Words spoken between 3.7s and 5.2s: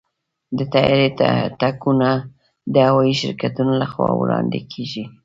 لخوا وړاندې کېږي.